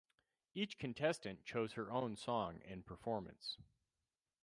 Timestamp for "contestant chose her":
0.79-1.91